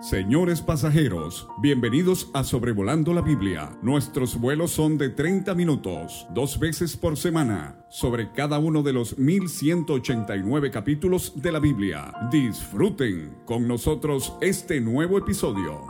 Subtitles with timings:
[0.00, 3.70] Señores pasajeros, bienvenidos a Sobrevolando la Biblia.
[3.80, 9.16] Nuestros vuelos son de 30 minutos, dos veces por semana, sobre cada uno de los
[9.16, 12.12] 1189 capítulos de la Biblia.
[12.30, 15.80] Disfruten con nosotros este nuevo episodio.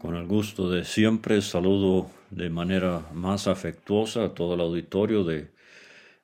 [0.00, 5.52] Con el gusto de siempre saludo de manera más afectuosa a todo el auditorio de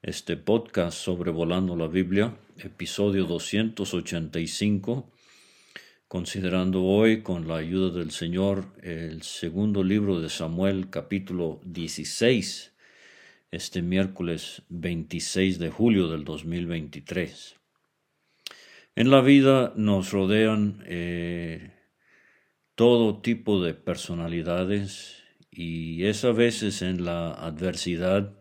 [0.02, 5.10] este podcast sobre Volando la Biblia, episodio 285,
[6.06, 12.74] considerando hoy con la ayuda del Señor el segundo libro de Samuel capítulo 16,
[13.50, 17.56] este miércoles 26 de julio del 2023.
[18.94, 21.72] En la vida nos rodean eh,
[22.76, 28.37] todo tipo de personalidades y es a veces en la adversidad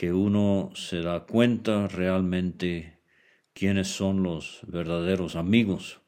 [0.00, 3.00] que uno se da cuenta realmente
[3.52, 6.00] quiénes son los verdaderos amigos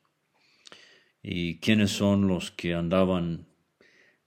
[1.23, 3.49] y quiénes son los que andaban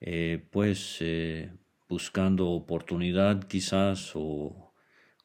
[0.01, 1.51] eh, pues eh,
[1.89, 4.71] buscando oportunidad quizás o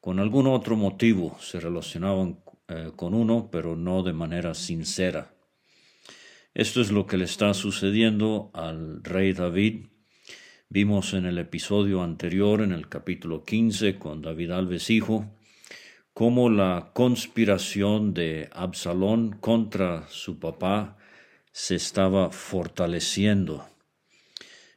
[0.01, 5.35] con algún otro motivo se relacionaban eh, con uno pero no de manera sincera.
[6.55, 9.89] Esto es lo que le está sucediendo al rey David
[10.73, 15.29] Vimos en el episodio anterior, en el capítulo 15, con David Alves Hijo,
[16.15, 20.97] cómo la conspiración de Absalón contra su papá
[21.51, 23.69] se estaba fortaleciendo.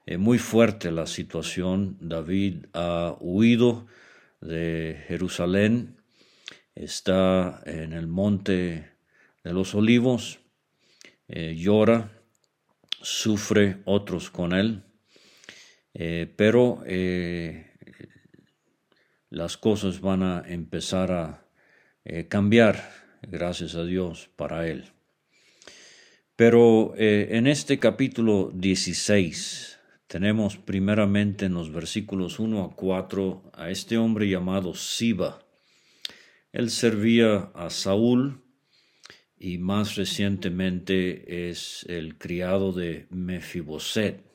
[0.07, 1.97] Eh, muy fuerte la situación.
[2.01, 3.85] David ha huido
[4.41, 6.01] de Jerusalén,
[6.73, 8.89] está en el monte
[9.43, 10.39] de los olivos,
[11.27, 12.19] eh, llora,
[12.99, 14.83] sufre otros con él
[15.93, 17.71] eh, pero eh,
[19.29, 21.47] las cosas van a empezar a
[22.05, 22.89] eh, cambiar,
[23.21, 24.85] gracias a Dios, para él.
[26.35, 33.97] Pero en este capítulo 16 tenemos primeramente en los versículos 1 a 4 a este
[33.97, 35.45] hombre llamado Siba.
[36.51, 38.41] Él servía a Saúl
[39.37, 44.32] y más recientemente es el criado de Mefiboset.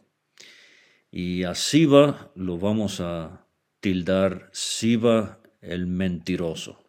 [1.11, 3.47] Y a Siba lo vamos a
[3.81, 6.85] tildar Siba el mentiroso.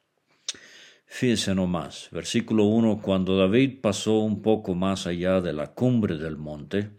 [1.05, 6.37] Fíjense nomás, versículo 1, cuando David pasó un poco más allá de la cumbre del
[6.37, 6.91] monte,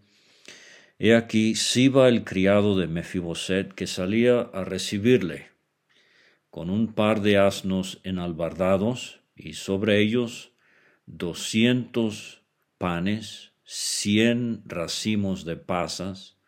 [0.99, 5.51] he aquí Siba el criado de Mefiboset que salía a recibirle,
[6.51, 10.53] con un par de asnos enalbardados y sobre ellos
[11.07, 12.43] doscientos
[12.79, 16.40] panes, cien racimos de pasas,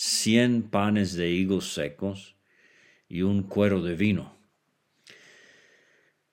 [0.00, 2.36] cien panes de higos secos
[3.08, 4.38] y un cuero de vino.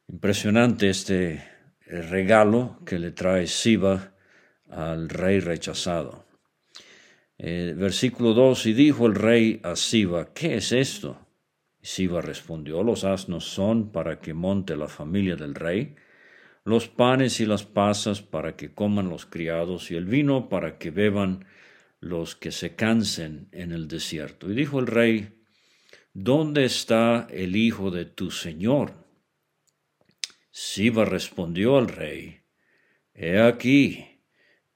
[0.07, 1.43] Impresionante este
[1.87, 4.13] regalo que le trae Siba
[4.69, 6.27] al rey rechazado.
[7.39, 11.17] Eh, versículo 2, y dijo el rey a Siba, ¿qué es esto?
[11.81, 15.95] Y Siba respondió, los asnos son para que monte la familia del rey,
[16.65, 20.91] los panes y las pasas para que coman los criados, y el vino para que
[20.91, 21.45] beban
[22.05, 24.51] los que se cansen en el desierto.
[24.51, 25.41] Y dijo el rey,
[26.13, 28.93] ¿Dónde está el hijo de tu señor?
[30.51, 32.41] Siba respondió al rey,
[33.15, 34.21] He aquí,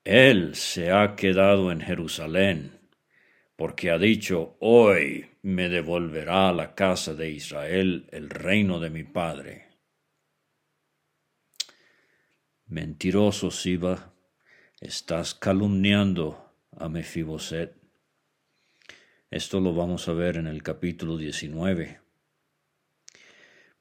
[0.03, 2.79] él se ha quedado en Jerusalén,
[3.55, 9.03] porque ha dicho, Hoy me devolverá a la casa de Israel el reino de mi
[9.03, 9.67] padre.
[12.65, 14.13] Mentiroso Siba,
[14.81, 17.75] estás calumniando a Mefiboset.
[19.31, 21.99] Esto lo vamos a ver en el capítulo 19.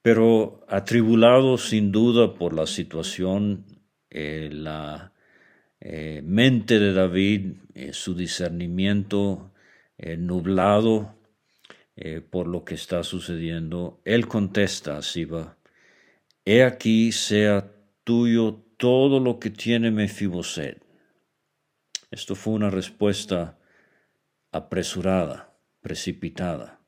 [0.03, 3.65] Pero atribulado sin duda por la situación,
[4.11, 5.13] eh, la
[5.81, 9.53] eh, mente de David, eh, su discernimiento
[10.01, 11.17] nublado
[12.31, 15.59] por lo que está sucediendo, él contesta a Siba,
[16.45, 17.73] He aquí sea
[18.05, 20.88] tuyo todo lo que tiene Mefiboset
[22.11, 23.59] esto fue una respuesta
[24.51, 26.81] apresurada, precipitada.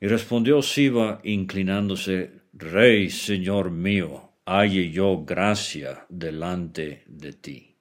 [0.00, 7.76] Y respondió Siba inclinándose, Rey, Señor mío, halle yo gracia delante de ti.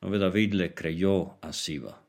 [0.00, 2.02] David le creyó a Siba.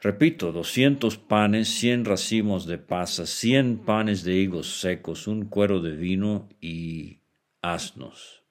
[0.00, 5.96] Repito, doscientos panes, cien racimos de pasas, cien panes de higos secos, un cuero de
[5.96, 7.20] vino y
[7.60, 8.45] asnos.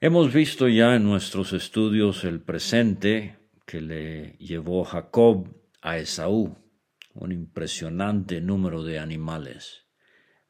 [0.00, 3.36] Hemos visto ya en nuestros estudios el presente
[3.66, 5.48] que le llevó Jacob
[5.82, 6.56] a Esaú,
[7.14, 9.86] un impresionante número de animales.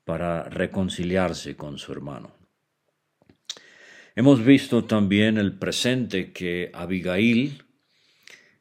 [0.05, 2.35] para reconciliarse con su hermano.
[4.17, 7.62] Hemos visto también el presente que Abigail,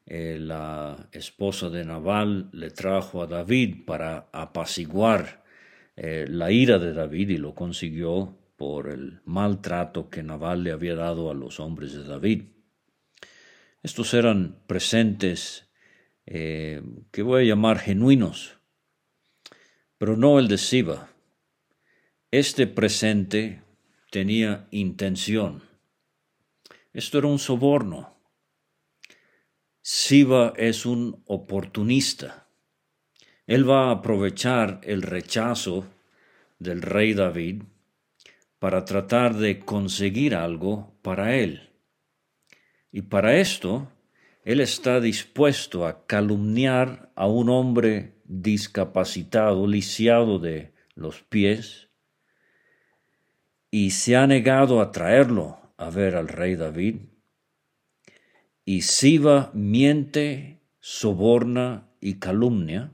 [0.04, 5.42] eh, la esposa de Nabal, le trajo a David para apaciguar
[5.96, 10.96] eh, la ira de David y lo consiguió por el maltrato que Nabal le había
[10.96, 12.42] dado a los hombres de David.
[13.84, 15.70] Estos eran presentes
[16.26, 16.82] eh,
[17.12, 18.58] que voy a llamar genuinos,
[19.96, 21.08] pero no el de Siba.
[22.32, 23.62] Este presente
[24.10, 25.62] tenía intención.
[26.92, 28.16] Esto era un soborno.
[29.80, 32.48] Siba es un oportunista.
[33.46, 35.86] Él va a aprovechar el rechazo
[36.58, 37.62] del rey David
[38.58, 41.70] para tratar de conseguir algo para él.
[42.90, 43.92] Y para esto,
[44.44, 51.88] él está dispuesto a calumniar a un hombre discapacitado, lisiado de los pies,
[53.70, 56.96] y se ha negado a traerlo a ver al rey David.
[58.64, 62.92] Y Siba miente, soborna y calumnia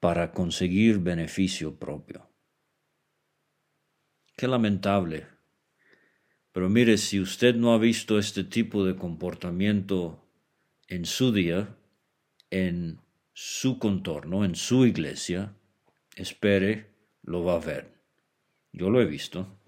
[0.00, 2.31] para conseguir beneficio propio.
[4.36, 5.26] Qué lamentable.
[6.52, 10.24] Pero mire, si usted no ha visto este tipo de comportamiento
[10.88, 11.76] en su día,
[12.50, 13.00] en
[13.32, 15.54] su contorno, en su iglesia,
[16.16, 16.90] espere,
[17.22, 17.94] lo va a ver.
[18.72, 19.58] Yo lo he visto.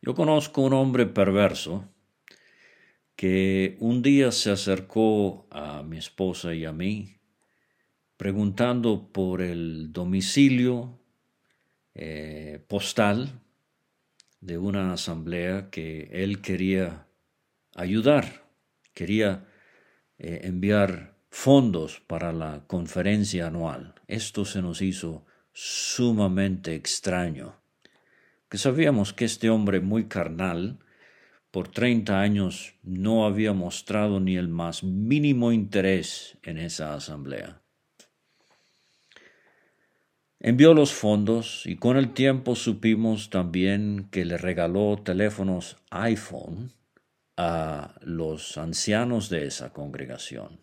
[0.00, 1.88] Yo conozco un hombre perverso
[3.14, 7.18] que un día se acercó a mi esposa y a mí
[8.16, 11.01] preguntando por el domicilio
[11.94, 13.40] eh, postal
[14.40, 17.06] de una asamblea que él quería
[17.74, 18.46] ayudar,
[18.94, 19.46] quería
[20.18, 23.94] eh, enviar fondos para la conferencia anual.
[24.06, 27.62] Esto se nos hizo sumamente extraño
[28.52, 30.78] que sabíamos que este hombre muy carnal,
[31.50, 37.61] por treinta años no había mostrado ni el más mínimo interés en esa asamblea.
[40.44, 46.72] Envió los fondos y con el tiempo supimos también que le regaló teléfonos iPhone
[47.36, 50.60] a los ancianos de esa congregación.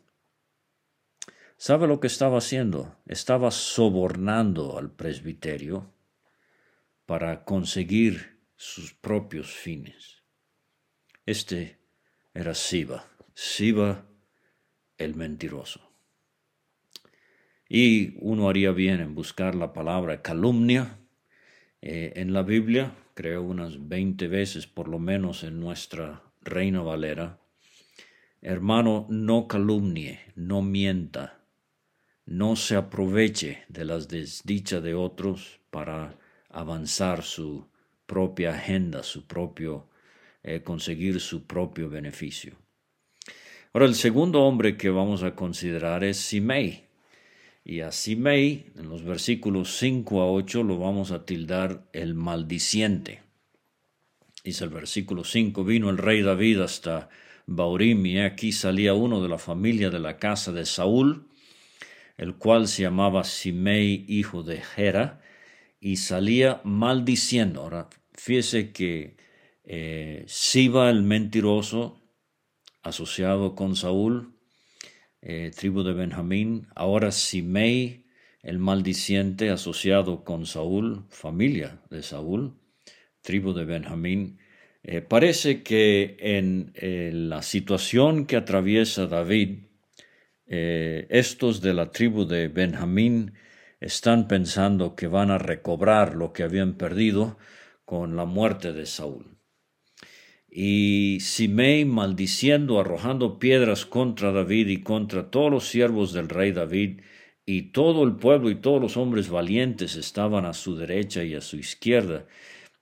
[1.56, 2.98] ¿Sabe lo que estaba haciendo?
[3.06, 5.94] Estaba sobornando al presbiterio
[7.06, 10.26] para conseguir sus propios fines.
[11.26, 11.80] Este
[12.34, 14.06] era Siba, Siba
[14.98, 15.89] el mentiroso.
[17.70, 20.98] Y uno haría bien en buscar la palabra calumnia
[21.82, 27.40] eh, en la Biblia, creo unas veinte veces por lo menos en nuestra Reina Valera.
[28.42, 31.46] Hermano, no calumnie, no mienta,
[32.26, 36.18] no se aproveche de las desdichas de otros para
[36.50, 37.68] avanzar su
[38.08, 39.90] propia agenda, su propio,
[40.42, 42.58] eh, conseguir su propio beneficio.
[43.74, 46.89] Ahora, el segundo hombre que vamos a considerar es Simei.
[47.70, 53.22] Y a Simei, en los versículos 5 a 8, lo vamos a tildar el maldiciente.
[54.44, 57.10] Dice el versículo 5, vino el rey David hasta
[57.46, 61.28] Baurim y aquí salía uno de la familia de la casa de Saúl,
[62.18, 65.22] el cual se llamaba Simei, hijo de Gera,
[65.80, 67.62] y salía maldiciendo.
[67.62, 69.16] Ahora, fíjese que
[69.64, 72.02] eh, Siba el mentiroso,
[72.82, 74.39] asociado con Saúl,
[75.22, 78.06] eh, tribu de Benjamín, ahora Simei
[78.42, 82.58] el maldiciente, asociado con Saúl, familia de Saúl,
[83.22, 84.40] tribu de Benjamín.
[84.84, 86.72] Eh, parece que en
[87.30, 89.66] la situación que atraviesa David,
[90.48, 93.34] estos de la tribu de Benjamín
[93.80, 97.38] están pensando que van a recobrar lo que habían perdido
[97.86, 99.39] con la muerte de Saúl.
[100.52, 107.02] Y Simei maldiciendo, arrojando piedras contra David y contra todos los siervos del rey David,
[107.46, 111.42] y todo el pueblo y todos los hombres valientes estaban a su derecha y a
[111.42, 112.26] su izquierda.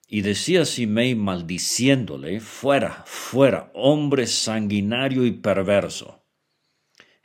[0.08, 6.24] Y decía Simei maldiciéndole, fuera, fuera, hombre sanguinario y perverso.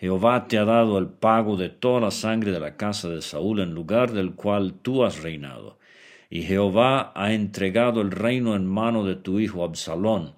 [0.02, 3.60] Jehová te ha dado el pago de toda la sangre de la casa de Saúl
[3.60, 5.78] en lugar del cual tú has reinado.
[6.32, 10.34] Y Jehová ha entregado el reino en mano de tu hijo Absalón.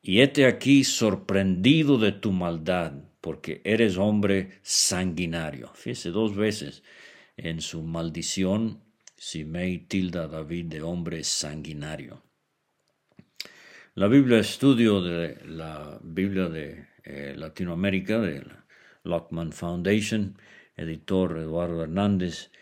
[0.00, 5.72] Y hete aquí sorprendido de tu maldad, porque eres hombre sanguinario.
[5.74, 6.84] Fíjese dos veces
[7.36, 8.84] en su maldición,
[9.16, 12.22] Simei tilda a David de hombre sanguinario.
[13.96, 18.64] La Biblia Estudio de la Biblia de eh, Latinoamérica, de la
[19.02, 20.38] Lockman Foundation,
[20.76, 22.52] editor Eduardo Hernández,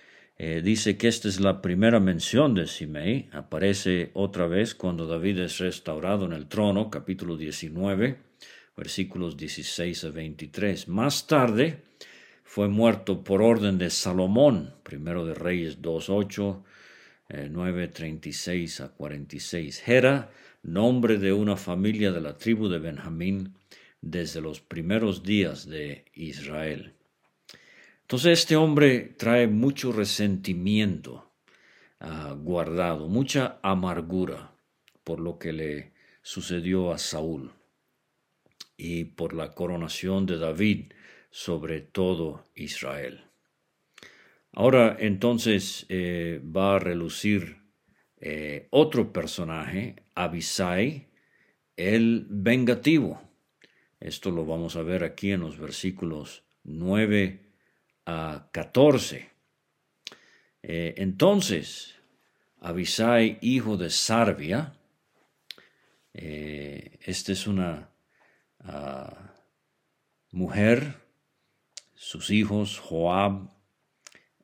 [0.47, 3.31] Eh, dice que esta es la primera mención de Simei.
[3.33, 8.19] Aparece otra vez cuando David es restaurado en el trono, capítulo 19,
[8.77, 10.89] versículos 16 a 23.
[10.89, 11.85] Más tarde
[12.43, 16.63] fue muerto por orden de Salomón, primero de Reyes 2.8,
[17.31, 19.81] 9.36 eh, a 46.
[19.81, 20.31] Gera,
[20.63, 23.55] nombre de una familia de la tribu de Benjamín
[24.03, 26.94] desde los primeros días de Israel.
[28.05, 31.33] Entonces este hombre trae mucho resentimiento
[32.01, 34.53] ah, guardado, mucha amargura
[35.05, 37.53] por lo que le sucedió a Saúl
[38.77, 40.93] y por la coronación de David
[41.31, 43.25] sobre todo Israel.
[44.53, 47.63] Ahora entonces eh, va a relucir
[48.21, 51.09] eh, otro personaje, Abisai,
[51.79, 53.23] el vengativo.
[53.99, 57.44] Esto lo vamos a ver aquí en los versículos 9
[58.07, 59.31] a 14.
[60.63, 61.95] Eh, entonces,
[62.61, 64.75] Abisai, hijo de Sarvia,
[66.13, 67.91] esta es una
[68.61, 69.35] ah,
[70.31, 70.95] mujer,
[71.95, 73.51] sus hijos, Joab,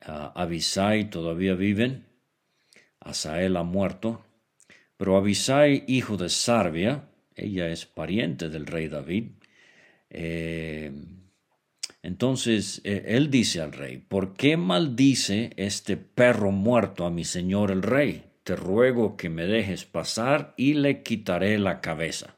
[0.01, 2.07] Abisai todavía viven,
[3.01, 4.25] Asael ha muerto,
[4.97, 9.31] pero Abisai, hijo de Sarvia, ella es pariente del rey David,
[10.11, 10.93] eh,
[12.03, 17.71] entonces eh, él dice al rey, ¿por qué maldice este perro muerto a mi señor
[17.71, 18.25] el rey?
[18.43, 22.37] Te ruego que me dejes pasar y le quitaré la cabeza.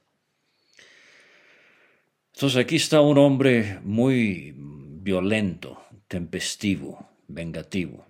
[2.35, 5.79] Entonces aquí está un hombre muy violento,
[6.09, 8.07] tempestivo, vengativo,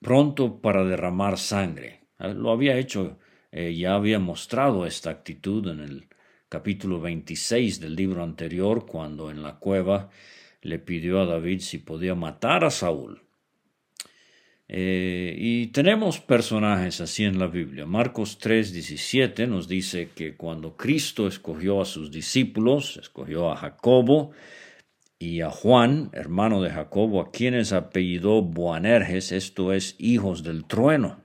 [0.00, 2.04] pronto para derramar sangre.
[2.18, 3.18] Ah, lo había hecho,
[3.50, 6.08] eh, ya había mostrado esta actitud en el
[6.48, 10.10] capítulo 26 del libro anterior, cuando en la cueva
[10.62, 13.22] le pidió a David si podía matar a Saúl.
[14.68, 17.86] Eh, y tenemos personajes así en la Biblia.
[17.86, 24.32] Marcos 3:17 nos dice que cuando Cristo escogió a sus discípulos, escogió a Jacobo,
[25.18, 31.20] y a Juan, hermano de Jacobo, a quienes apellidó Boanerges, esto es, hijos del trueno.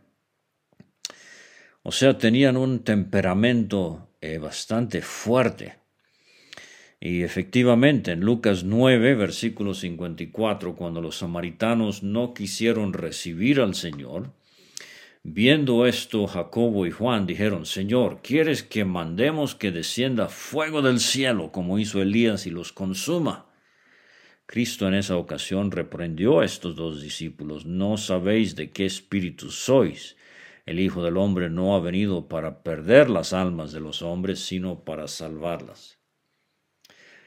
[1.84, 5.76] O sea, tenían un temperamento bastante fuerte.
[7.06, 14.32] Y efectivamente, en Lucas 9, versículo 54, cuando los samaritanos no quisieron recibir al Señor,
[15.22, 21.52] viendo esto, Jacobo y Juan dijeron, Señor, ¿quieres que mandemos que descienda fuego del cielo
[21.52, 23.48] como hizo Elías y los consuma?
[24.46, 30.16] Cristo en esa ocasión reprendió a estos dos discípulos, no sabéis de qué espíritu sois.
[30.66, 34.84] El Hijo del Hombre no ha venido para perder las almas de los hombres, sino
[34.84, 35.98] para salvarlas.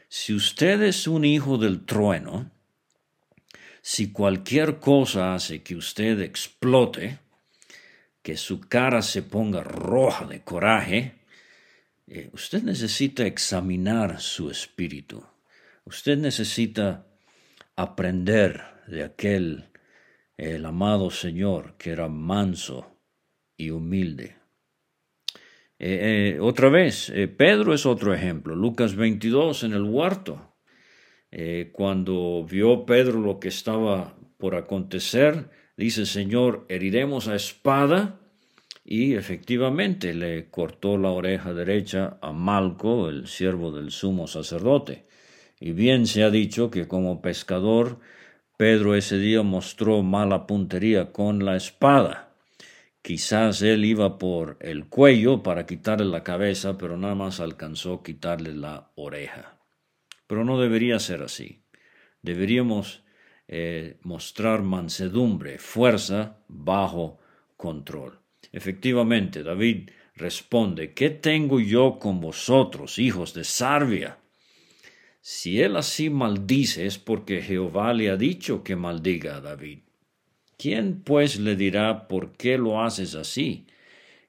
[0.09, 2.51] Si usted es un hijo del trueno,
[3.83, 7.19] si cualquier cosa hace que usted explote,
[8.23, 11.15] que su cara se ponga roja de coraje,
[12.07, 15.25] eh, usted necesita examinar su espíritu.
[15.85, 17.07] Usted necesita
[17.77, 19.69] aprender de aquel,
[20.37, 22.96] el amado Señor, que era manso
[23.57, 24.37] y humilde.
[25.79, 28.55] Eh, eh, otra vez, eh, Pedro es otro ejemplo.
[28.55, 30.53] Lucas 22 en el huerto.
[31.73, 38.21] cuando vio Pedro lo que estaba por acontecer, dice, Señor, heriremos a espada.
[38.85, 45.07] Y efectivamente le cortó la oreja derecha a Malco, el siervo del sumo sacerdote.
[45.61, 47.99] Y bien se ha dicho que como pescador,
[48.57, 52.26] Pedro ese día mostró mala puntería con la espada.
[53.07, 58.53] Quizás él iba por el cuello para quitarle la cabeza, pero nada más alcanzó quitarle
[58.53, 59.61] la oreja.
[60.27, 61.63] Pero no debería ser así.
[62.21, 63.05] Deberíamos
[63.47, 67.21] eh, mostrar mansedumbre, fuerza bajo
[67.57, 68.19] control.
[68.51, 74.19] Efectivamente, David responde, ¿qué tengo yo con vosotros, hijos de Sarvia?
[75.21, 79.86] Si él así maldice es porque Jehová le ha dicho que maldiga a David.
[80.57, 83.67] ¿Quién pues le dirá por qué lo haces así?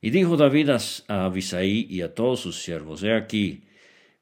[0.01, 3.63] Y dijo David a Abisaí y a todos sus siervos, he aquí,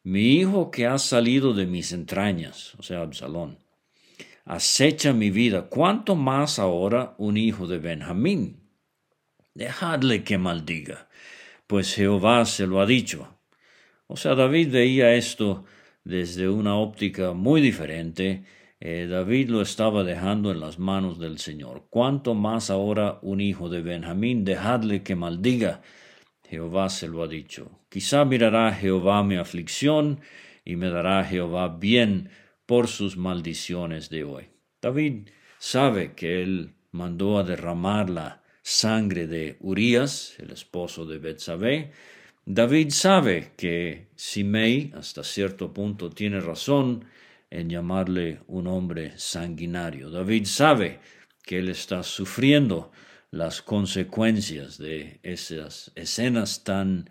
[0.03, 3.57] mi hijo que ha salido de mis entrañas, o sea, Absalón,
[4.45, 8.61] acecha mi vida, ¿cuánto más ahora un hijo de Benjamín?
[9.55, 11.09] Dejadle que maldiga,
[11.65, 13.35] pues Jehová se lo ha dicho.
[14.07, 15.65] O sea, David veía esto
[16.03, 18.45] desde una óptica muy diferente,
[18.87, 21.87] eh, David lo estaba dejando en las manos del Señor.
[21.89, 24.45] ¿Cuánto más ahora un hijo de Benjamín?
[24.45, 25.81] Dejadle que maldiga.
[26.47, 27.71] Jehová se lo ha dicho.
[27.89, 30.19] Quizá mirará Jehová mi aflicción
[30.63, 32.29] y me dará Jehová bien
[32.67, 34.49] por sus maldiciones de hoy.
[34.79, 41.91] David sabe que él mandó a derramar la sangre de Urías, el esposo de Betsabé,
[42.47, 47.05] David sabe que Simei hasta cierto punto tiene razón
[47.55, 50.09] en llamarle un hombre sanguinario.
[50.09, 50.99] David sabe
[51.41, 52.91] que él está sufriendo
[53.31, 57.09] las consecuencias de esas escenas tan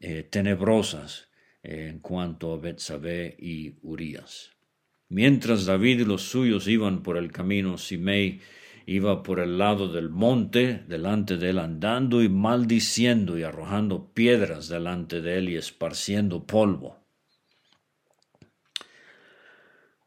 [0.00, 1.28] eh, tenebrosas
[1.62, 4.50] en cuanto a Betsabé y Urías.
[5.08, 8.40] Mientras David y los suyos iban por el camino, Simei
[8.84, 14.68] iba por el lado del monte delante de él andando y maldiciendo y arrojando piedras
[14.68, 17.07] delante de él y esparciendo polvo.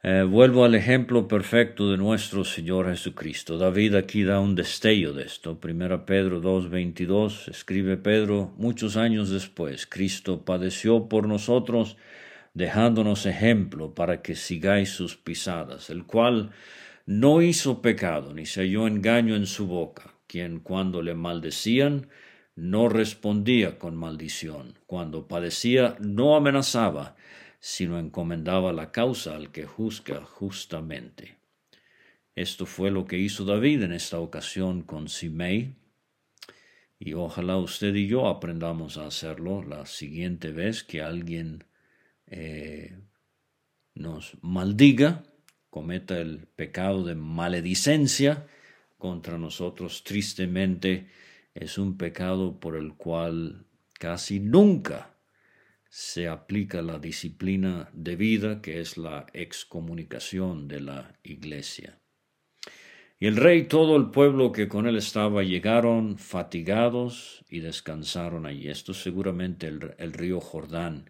[0.03, 3.60] Eh, vuelvo al ejemplo perfecto de nuestro Señor Jesucristo.
[3.60, 5.60] David aquí da un destello de esto.
[5.60, 11.98] Primera Pedro 2.22 escribe Pedro, muchos años después, Cristo padeció por nosotros,
[12.55, 16.50] dejándonos ejemplo para que sigáis sus pisadas, el cual
[17.05, 22.08] no hizo pecado, ni se halló engaño en su boca, quien cuando le maldecían,
[22.55, 27.15] no respondía con maldición, cuando padecía, no amenazaba,
[27.62, 31.38] sino encomendaba la causa al que juzga justamente.
[32.36, 35.75] Esto fue lo que hizo David en esta ocasión con Simei,
[37.00, 41.63] y ojalá usted y yo aprendamos a hacerlo la siguiente vez que alguien
[42.27, 42.98] eh,
[43.96, 45.24] nos maldiga
[45.72, 48.46] cometa el pecado de maledicencia
[48.98, 51.08] contra nosotros, tristemente
[51.56, 53.65] es un pecado por el cual
[53.98, 55.15] casi nunca
[55.92, 62.00] se aplica la disciplina de vida, que es la excomunicación de la iglesia.
[63.20, 68.46] Y el rey y todo el pueblo que con él estaba llegaron fatigados y descansaron
[68.46, 68.70] allí.
[68.70, 71.10] Esto seguramente el, el río Jordán.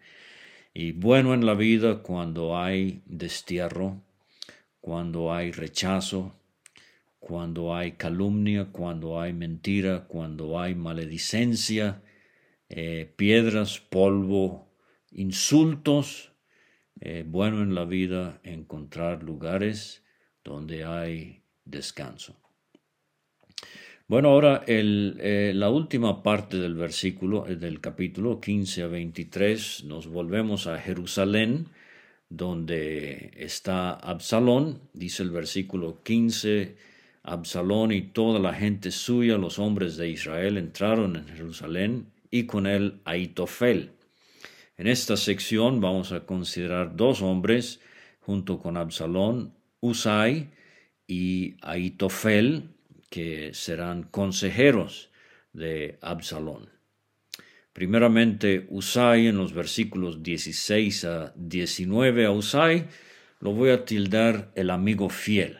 [0.74, 4.02] Y bueno en la vida cuando hay destierro,
[4.80, 6.34] cuando hay rechazo,
[7.20, 12.02] cuando hay calumnia, cuando hay mentira, cuando hay maledicencia,
[12.68, 14.71] eh, piedras, polvo,
[15.12, 16.32] insultos.
[17.00, 20.04] Eh, bueno en la vida encontrar lugares
[20.44, 22.36] donde hay descanso.
[24.08, 30.66] Bueno, ahora eh, la última parte del versículo, del capítulo 15 a 23, nos volvemos
[30.66, 31.68] a Jerusalén
[32.28, 36.76] donde está Absalón, dice el versículo 15,
[37.22, 42.66] Absalón y toda la gente suya, los hombres de Israel, entraron en Jerusalén y con
[42.66, 43.92] él Aitofel.
[44.76, 47.80] En esta sección vamos a considerar dos hombres
[48.20, 50.50] junto con Absalón, Usai
[51.06, 52.70] y Aitofel,
[53.10, 55.10] que serán consejeros
[55.52, 56.70] de Absalón.
[57.72, 62.86] Primeramente, Usai en los versículos 16 a 19 a Usai
[63.40, 65.58] lo voy a tildar el amigo fiel.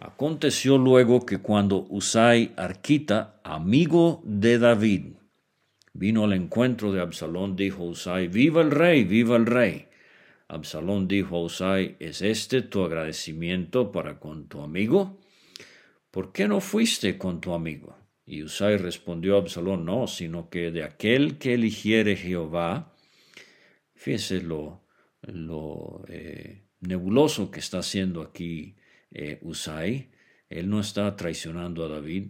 [0.00, 5.04] Aconteció luego que cuando Usai Arquita, amigo de David,
[5.98, 9.88] vino al encuentro de Absalón, dijo Usai, viva el rey, viva el rey.
[10.46, 15.18] Absalón dijo a Usai, ¿es este tu agradecimiento para con tu amigo?
[16.12, 17.98] ¿Por qué no fuiste con tu amigo?
[18.24, 22.94] Y Usai respondió a Absalón, no, sino que de aquel que eligiere Jehová,
[23.94, 24.84] fíjese lo,
[25.22, 28.76] lo eh, nebuloso que está haciendo aquí
[29.10, 30.10] eh, Usai,
[30.48, 32.28] él no está traicionando a David,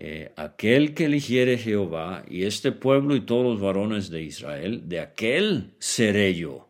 [0.00, 5.00] eh, aquel que eligiere Jehová y este pueblo y todos los varones de Israel, de
[5.00, 6.68] aquel seré yo,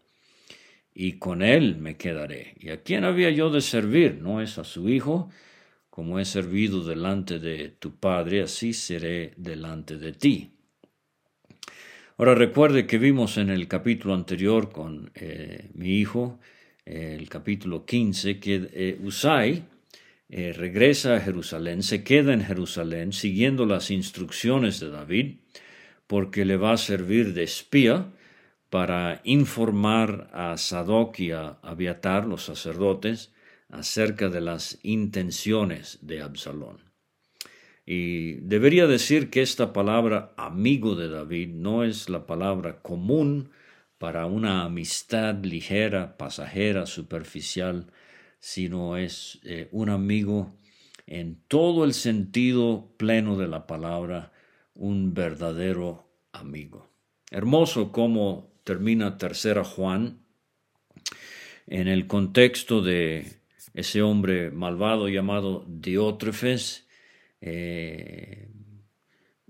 [0.95, 2.55] y con él me quedaré.
[2.59, 4.15] ¿Y a quién había yo de servir?
[4.23, 5.29] No es a su hijo,
[5.91, 10.53] como he servido delante de tu Padre, así seré delante de ti.
[12.17, 16.41] Ahora recuerde que vimos en el capítulo anterior con eh, mi hijo,
[16.87, 19.65] el capítulo 15, que eh, Usai
[20.31, 25.37] eh, regresa a Jerusalén, se queda en Jerusalén siguiendo las instrucciones de David,
[26.07, 28.13] porque le va a servir de espía
[28.71, 33.33] para informar a Sadoc y a Abiatar, los sacerdotes,
[33.71, 36.89] acerca de las intenciones de Absalón.
[37.87, 43.51] Y debería decir que esta palabra amigo de David no es la palabra común
[43.97, 47.87] para una amistad ligera, pasajera, superficial,
[48.41, 50.55] sino es eh, un amigo
[51.07, 54.33] en todo el sentido pleno de la palabra,
[54.75, 56.89] un verdadero amigo.
[57.31, 60.19] Hermoso cómo termina tercera Juan
[61.67, 63.39] en el contexto de
[63.75, 66.87] ese hombre malvado llamado Diótrefes,
[67.41, 68.49] eh,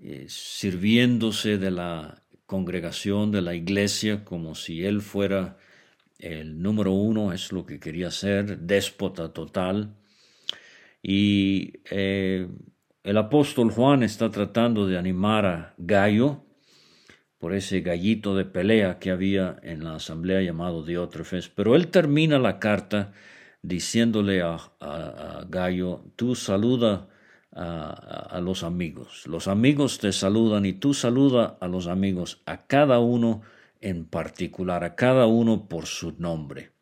[0.01, 5.59] eh, sirviéndose de la congregación, de la iglesia, como si él fuera
[6.19, 9.95] el número uno, es lo que quería ser, déspota total.
[11.03, 12.49] Y eh,
[13.03, 16.45] el apóstol Juan está tratando de animar a Gallo
[17.39, 22.39] por ese gallito de pelea que había en la asamblea llamado Diótrefes, pero él termina
[22.39, 23.13] la carta
[23.63, 24.59] diciéndole a,
[25.49, 27.09] Gallo, tú saluda
[27.53, 32.99] a, los amigos, los amigos te saludan y tú saluda a los amigos, a cada
[32.99, 33.43] uno
[33.81, 36.73] en particular, a cada uno por su nombre.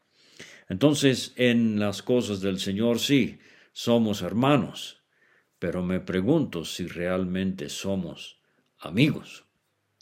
[0.69, 3.39] Entonces, en las cosas del Señor sí,
[3.73, 5.03] somos hermanos,
[5.59, 8.41] pero me pregunto si realmente somos
[8.79, 9.45] amigos.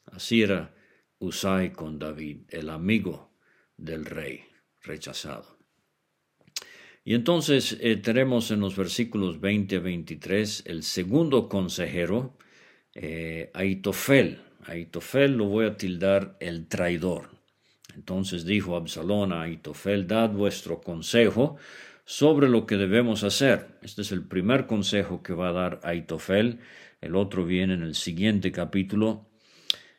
[0.06, 0.74] Así era
[1.18, 3.32] Usai con David, el amigo
[3.76, 4.44] del rey
[4.82, 5.58] rechazado.
[7.04, 12.38] Y entonces eh, tenemos en los versículos 20 a 23 el segundo consejero,
[12.94, 14.40] eh, Aitofel.
[14.66, 17.30] Aitofel lo voy a tildar el traidor.
[17.94, 21.56] Entonces dijo Absalón a Aitofel, dad vuestro consejo
[22.04, 23.78] sobre lo que debemos hacer.
[23.82, 26.58] Este es el primer consejo que va a dar Aitofel.
[27.00, 29.26] El otro viene en el siguiente capítulo.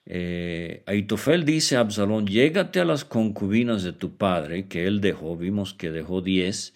[0.05, 5.35] Eh, Aitofel dice a Absalón, llégate a las concubinas de tu padre, que él dejó,
[5.35, 6.75] vimos que dejó diez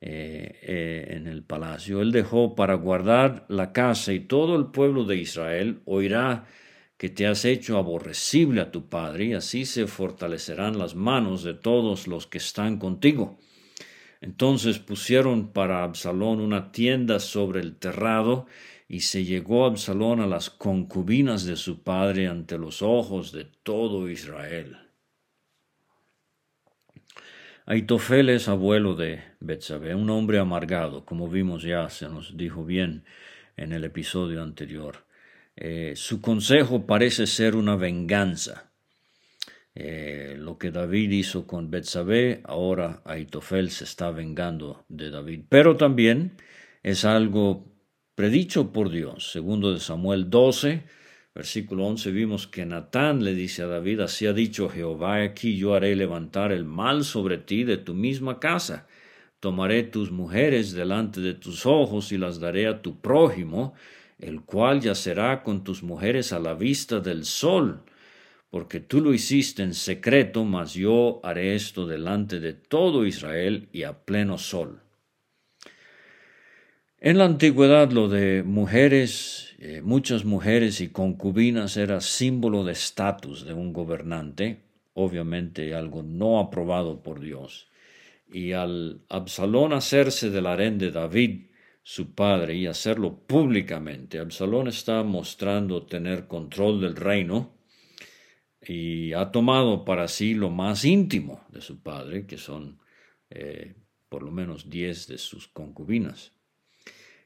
[0.00, 5.04] eh, eh, en el palacio, él dejó para guardar la casa y todo el pueblo
[5.04, 6.46] de Israel oirá
[7.04, 11.52] que te has hecho aborrecible a tu padre, y así se fortalecerán las manos de
[11.52, 13.38] todos los que están contigo.
[14.22, 18.46] Entonces pusieron para Absalón una tienda sobre el terrado,
[18.88, 24.08] y se llegó Absalón a las concubinas de su padre ante los ojos de todo
[24.08, 24.78] Israel.
[27.66, 33.04] Aitofel es abuelo de Betsabé, un hombre amargado, como vimos ya, se nos dijo bien
[33.58, 35.04] en el episodio anterior.
[35.56, 38.72] Eh, su consejo parece ser una venganza.
[39.76, 45.44] Eh, lo que David hizo con Betsabé, ahora Aitofel se está vengando de David.
[45.48, 46.36] Pero también
[46.82, 47.74] es algo
[48.14, 49.32] predicho por Dios.
[49.32, 50.84] Segundo de Samuel 12,
[51.34, 55.74] versículo 11, vimos que Natán le dice a David, así ha dicho Jehová, aquí yo
[55.74, 58.86] haré levantar el mal sobre ti de tu misma casa.
[59.40, 63.74] Tomaré tus mujeres delante de tus ojos y las daré a tu prójimo,
[64.18, 67.82] el cual yacerá con tus mujeres a la vista del sol,
[68.50, 73.82] porque tú lo hiciste en secreto, mas yo haré esto delante de todo Israel y
[73.82, 74.80] a pleno sol.
[77.04, 83.44] En la antigüedad lo de mujeres, eh, muchas mujeres y concubinas era símbolo de estatus
[83.44, 84.60] de un gobernante,
[84.94, 87.68] obviamente algo no aprobado por Dios.
[88.32, 91.48] Y al Absalón hacerse del harén de David,
[91.86, 97.54] su padre, y hacerlo públicamente, Absalón está mostrando tener control del reino
[98.66, 102.80] y ha tomado para sí lo más íntimo de su padre, que son
[103.28, 103.74] eh,
[104.08, 106.32] por lo menos diez de sus concubinas.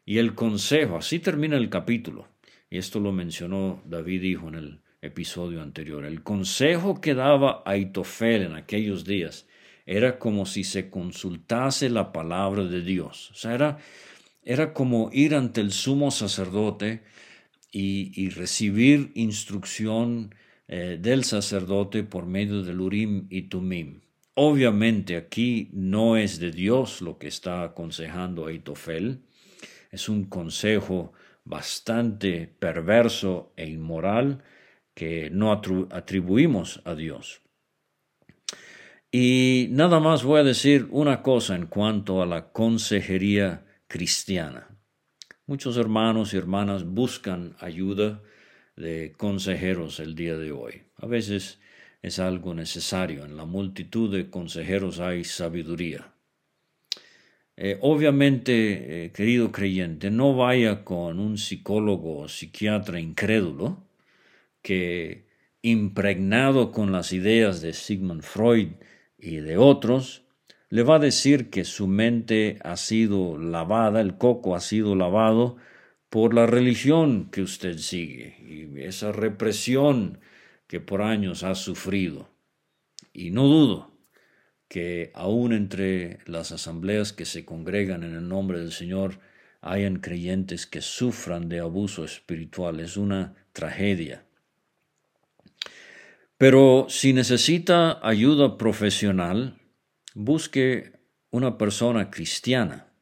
[0.04, 2.26] Y el consejo, así termina el capítulo,
[2.68, 8.42] y esto lo mencionó David hijo en el episodio anterior, el consejo que daba Aitofel
[8.42, 9.46] en aquellos días
[9.86, 13.30] era como si se consultase la palabra de Dios.
[13.30, 13.78] O sea, era,
[14.48, 17.02] era como ir ante el sumo sacerdote
[17.70, 20.34] y, recibir instrucción
[20.68, 24.00] eh, del sacerdote por medio del Urim y Tumim.
[24.32, 29.20] Obviamente aquí no es de Dios lo que está aconsejando Aitofel,
[29.90, 31.12] es un consejo
[31.44, 34.42] bastante perverso e inmoral
[34.94, 37.42] que no atribuimos a Dios.
[39.12, 44.68] Y nada más voy a decir una cosa en cuanto a la consejería cristiana.
[45.46, 48.22] Muchos hermanos y hermanas buscan ayuda
[48.76, 50.82] de consejeros el día de hoy.
[50.96, 51.58] A veces
[52.02, 53.24] es algo necesario.
[53.24, 56.12] En la multitud de consejeros hay sabiduría.
[57.56, 63.84] Eh, obviamente, eh, querido creyente, no vaya con un psicólogo o psiquiatra incrédulo
[64.62, 65.26] que,
[65.62, 68.68] impregnado con las ideas de Sigmund Freud
[69.18, 70.27] y de otros,
[70.70, 75.56] le va a decir que su mente ha sido lavada, el coco ha sido lavado
[76.10, 80.20] por la religión que usted sigue y esa represión
[80.66, 82.28] que por años ha sufrido.
[83.12, 83.92] Y no dudo
[84.68, 89.18] que aún entre las asambleas que se congregan en el nombre del Señor
[89.60, 92.80] hayan creyentes que sufran de abuso espiritual.
[92.80, 94.24] Es una tragedia.
[96.36, 99.58] Pero si necesita ayuda profesional,
[100.14, 100.92] busque
[101.30, 102.92] una persona cristiana.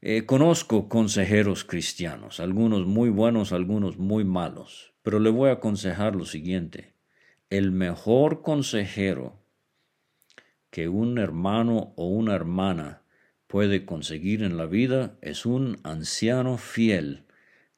[0.00, 6.14] Eh, conozco consejeros cristianos, algunos muy buenos, algunos muy malos, pero le voy a aconsejar
[6.14, 6.94] lo siguiente.
[7.50, 9.42] El mejor consejero
[10.70, 13.02] que un hermano o una hermana
[13.48, 17.24] puede conseguir en la vida es un anciano fiel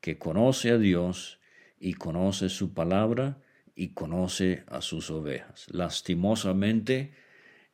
[0.00, 1.40] que conoce a Dios
[1.78, 3.38] y conoce su palabra
[3.74, 5.66] y conoce a sus ovejas.
[5.70, 7.12] Lastimosamente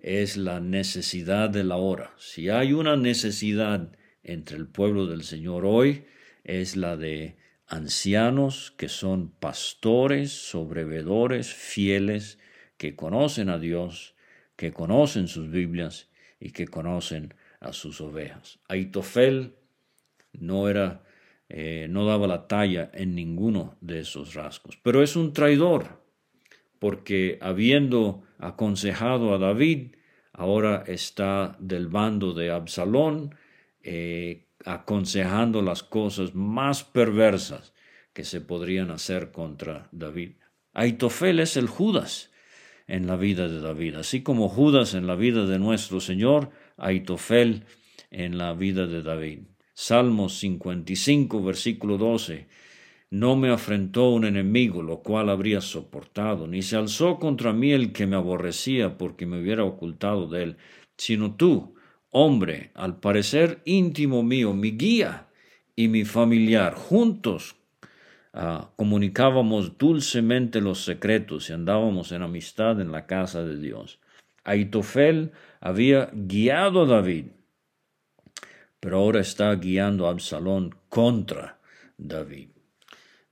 [0.06, 2.14] es la necesidad de la hora.
[2.16, 3.90] Si hay una necesidad
[4.22, 6.04] entre el pueblo del Señor hoy,
[6.44, 12.38] es la de ancianos que son pastores, sobrevedores, fieles,
[12.76, 14.14] que conocen a Dios,
[14.54, 18.60] que conocen sus Biblias y que conocen a sus ovejas.
[18.68, 19.56] Aitofel
[20.32, 21.02] no era,
[21.48, 26.00] eh, no daba la talla en ninguno de esos rasgos, pero es un traidor,
[26.78, 29.95] porque habiendo aconsejado a David,
[30.36, 33.34] ahora está del bando de Absalón,
[33.82, 37.72] eh, aconsejando las cosas más perversas
[38.12, 40.32] que se podrían hacer contra David.
[40.72, 42.30] Aitofel es el Judas
[42.86, 47.64] en la vida de David, así como Judas en la vida de nuestro Señor, Aitofel
[48.10, 49.40] en la vida de David.
[49.72, 52.46] Salmos 55, versículo 12.
[53.18, 57.94] No me afrentó un enemigo, lo cual habría soportado, ni se alzó contra mí el
[57.94, 60.56] que me aborrecía porque me hubiera ocultado de él,
[60.98, 61.76] sino tú,
[62.10, 65.28] hombre, al parecer íntimo mío, mi guía
[65.74, 67.56] y mi familiar, juntos
[68.34, 73.98] ah, comunicábamos dulcemente los secretos y andábamos en amistad en la casa de Dios.
[74.44, 77.28] Aitofel había guiado a David,
[78.78, 81.58] pero ahora está guiando a Absalón contra
[81.96, 82.55] David.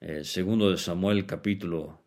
[0.07, 2.05] Eh, segundo de Samuel capítulo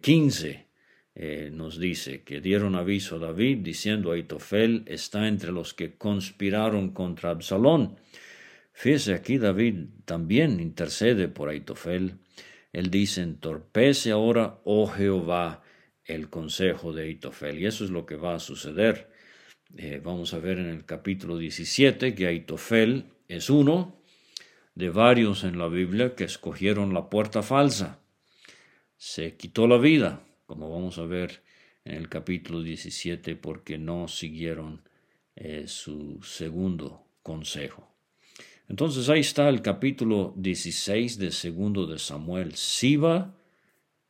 [0.00, 0.66] 15 eh,
[1.14, 6.94] eh, nos dice que dieron aviso a David diciendo Aitofel está entre los que conspiraron
[6.94, 7.98] contra Absalón.
[8.72, 12.14] Fíjese aquí David también intercede por Aitofel.
[12.72, 15.62] Él dice entorpece ahora, oh Jehová,
[16.06, 17.58] el consejo de Aitofel.
[17.58, 19.10] Y eso es lo que va a suceder.
[19.76, 23.95] Eh, vamos a ver en el capítulo 17 que Aitofel es uno
[24.76, 27.98] de varios en la Biblia que escogieron la puerta falsa.
[28.96, 31.42] Se quitó la vida, como vamos a ver
[31.84, 34.82] en el capítulo 17, porque no siguieron
[35.34, 37.96] eh, su segundo consejo.
[38.68, 42.54] Entonces ahí está el capítulo 16 de segundo de Samuel.
[42.54, 43.34] Siba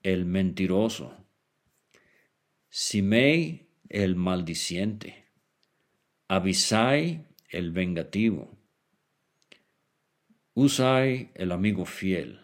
[0.03, 1.15] el mentiroso.
[2.69, 5.27] Simei el maldiciente,
[6.29, 8.56] Abisai el vengativo,
[10.59, 12.41] Usai el amigo fiel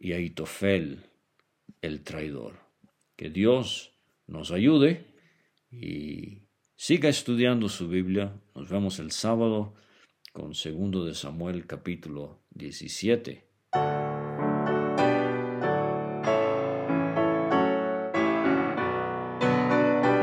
[0.00, 1.04] y Aitofel
[1.80, 2.58] el traidor.
[3.14, 3.92] Que Dios
[4.26, 5.14] nos ayude
[5.70, 8.42] y siga estudiando su Biblia.
[8.56, 9.76] Nos vemos el sábado
[10.32, 13.43] con segundo de Samuel capítulo 17.